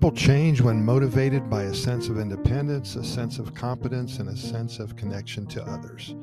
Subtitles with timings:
[0.00, 4.34] People change when motivated by a sense of independence, a sense of competence, and a
[4.34, 6.14] sense of connection to others.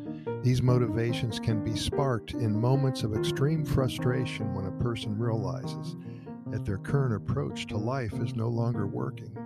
[0.41, 5.95] These motivations can be sparked in moments of extreme frustration when a person realizes
[6.47, 9.37] that their current approach to life is no longer working.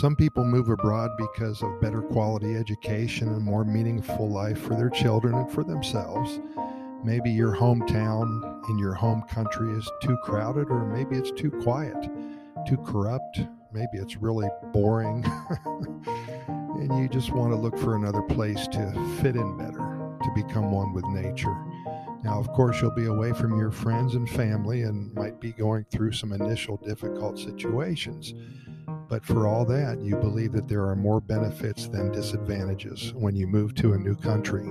[0.00, 4.90] Some people move abroad because of better quality education and more meaningful life for their
[4.90, 6.40] children and for themselves.
[7.04, 12.10] Maybe your hometown in your home country is too crowded, or maybe it's too quiet
[12.66, 13.40] too corrupt.
[13.72, 15.24] Maybe it's really boring.
[16.46, 20.70] and you just want to look for another place to fit in better, to become
[20.70, 21.56] one with nature.
[22.22, 25.84] Now, of course, you'll be away from your friends and family and might be going
[25.90, 28.32] through some initial difficult situations.
[29.08, 33.46] But for all that, you believe that there are more benefits than disadvantages when you
[33.46, 34.66] move to a new country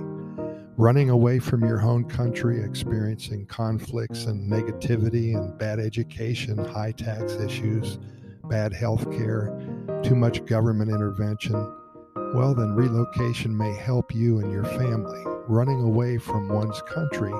[0.76, 7.34] running away from your home country, experiencing conflicts and negativity and bad education, high tax
[7.34, 7.98] issues,
[8.44, 9.56] bad health care,
[10.02, 11.54] too much government intervention,
[12.34, 15.22] well, then relocation may help you and your family.
[15.46, 17.32] Running away from one's country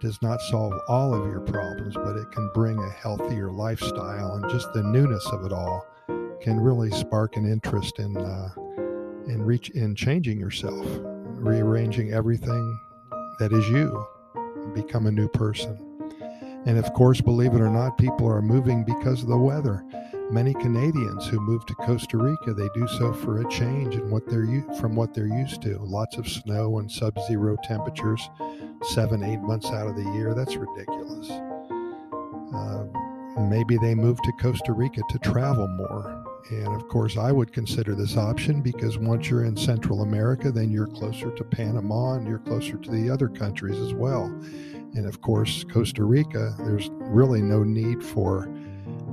[0.00, 4.48] does not solve all of your problems, but it can bring a healthier lifestyle, and
[4.48, 5.86] just the newness of it all
[6.40, 8.48] can really spark an interest in uh,
[9.26, 10.86] in reach in changing yourself
[11.38, 12.80] rearranging everything
[13.38, 14.06] that is you,
[14.74, 15.84] become a new person.
[16.66, 19.84] And of course, believe it or not, people are moving because of the weather.
[20.30, 24.28] Many Canadians who move to Costa Rica, they do so for a change in what
[24.28, 25.78] they're from what they're used to.
[25.78, 28.28] Lots of snow and sub-zero temperatures,
[28.82, 30.34] seven, eight months out of the year.
[30.34, 31.30] That's ridiculous.
[32.54, 32.84] Uh,
[33.48, 37.94] maybe they move to Costa Rica to travel more and of course, I would consider
[37.94, 42.38] this option because once you're in Central America, then you're closer to Panama and you're
[42.38, 44.26] closer to the other countries as well.
[44.94, 48.50] And of course, Costa Rica, there's really no need for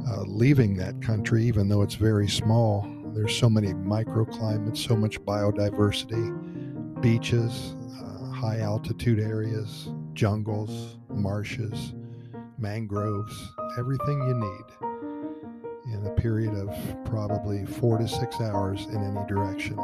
[0.07, 2.87] uh, leaving that country, even though it's very small.
[3.13, 11.93] There's so many microclimates, so much biodiversity, beaches, uh, high altitude areas, jungles, marshes,
[12.57, 14.94] mangroves, everything you need
[15.95, 16.69] in a period of
[17.05, 19.79] probably four to six hours in any direction.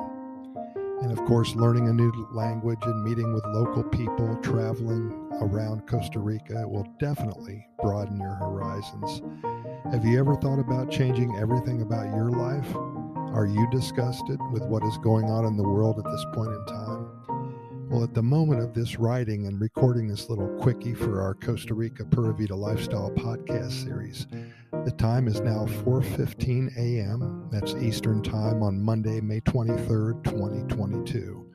[1.02, 5.12] And of course, learning a new language and meeting with local people, traveling
[5.42, 9.22] around Costa Rica will definitely broaden your horizons.
[9.92, 12.76] Have you ever thought about changing everything about your life?
[13.34, 16.66] Are you disgusted with what is going on in the world at this point in
[16.66, 17.08] time?
[17.90, 21.74] Well, at the moment of this writing and recording this little quickie for our Costa
[21.74, 24.28] Rica Pura Vida Lifestyle podcast series,
[24.86, 27.48] the time is now 4:15 a.m.
[27.52, 31.46] That's Eastern Time on Monday, May 23rd, 2022.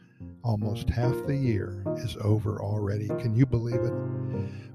[0.44, 3.08] Almost half the year is over already.
[3.08, 3.92] Can you believe it?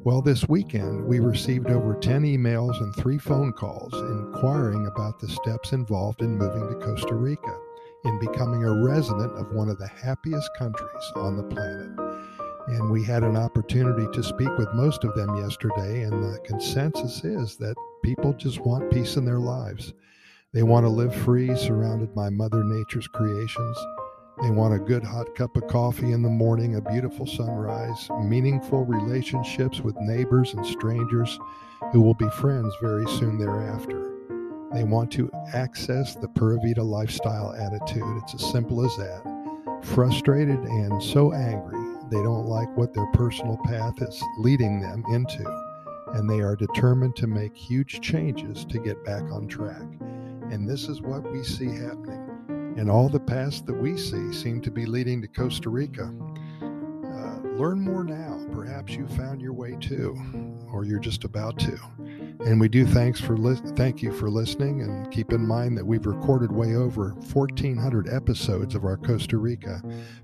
[0.03, 5.29] Well, this weekend we received over 10 emails and 3 phone calls inquiring about the
[5.29, 7.57] steps involved in moving to Costa Rica
[8.03, 11.91] in becoming a resident of one of the happiest countries on the planet.
[12.68, 17.23] And we had an opportunity to speak with most of them yesterday, and the consensus
[17.23, 19.94] is that people just want peace in their lives.
[20.53, 23.78] They want to live free, surrounded by Mother Nature's creations.
[24.41, 28.85] They want a good hot cup of coffee in the morning, a beautiful sunrise, meaningful
[28.85, 31.39] relationships with neighbors and strangers
[31.91, 34.12] who will be friends very soon thereafter.
[34.73, 38.18] They want to access the Pura Vida lifestyle attitude.
[38.23, 39.22] It's as simple as that.
[39.83, 41.79] Frustrated and so angry,
[42.09, 45.44] they don't like what their personal path is leading them into,
[46.14, 49.84] and they are determined to make huge changes to get back on track.
[50.52, 52.76] And this is what we see happening.
[52.78, 56.14] And all the paths that we see seem to be leading to Costa Rica.
[57.62, 58.44] Learn more now.
[58.52, 60.20] Perhaps you found your way too,
[60.74, 61.78] or you're just about to.
[62.44, 65.86] And we do thanks for li- thank you for listening and keep in mind that
[65.86, 69.80] we've recorded way over 1400 episodes of our Costa Rica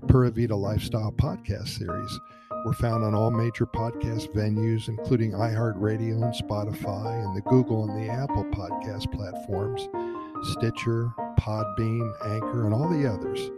[0.08, 2.18] Pura Vida Lifestyle podcast series.
[2.66, 8.02] We're found on all major podcast venues including iHeartRadio and Spotify and the Google and
[8.02, 9.88] the Apple podcast platforms,
[10.54, 13.52] Stitcher, Podbean, Anchor and all the others.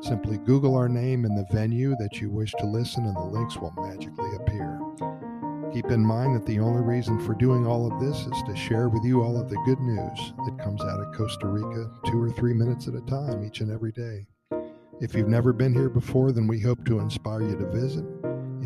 [0.00, 3.56] Simply Google our name and the venue that you wish to listen and the links
[3.56, 4.80] will magically appear.
[5.72, 8.88] Keep in mind that the only reason for doing all of this is to share
[8.88, 12.30] with you all of the good news that comes out of Costa Rica two or
[12.30, 14.26] three minutes at a time each and every day.
[15.00, 18.04] If you've never been here before, then we hope to inspire you to visit.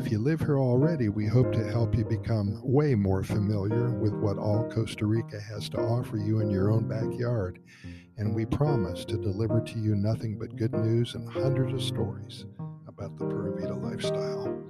[0.01, 4.15] If you live here already, we hope to help you become way more familiar with
[4.15, 7.61] what all Costa Rica has to offer you in your own backyard.
[8.17, 12.47] And we promise to deliver to you nothing but good news and hundreds of stories
[12.89, 14.65] about the Pura Vida lifestyle.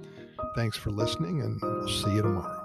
[0.57, 2.60] Thanks for listening, and we'll see you tomorrow.